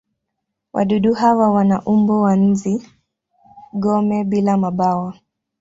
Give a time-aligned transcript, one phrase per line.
[0.73, 5.13] Wadudu hawa wana umbo wa nzi-gome bila mabawa.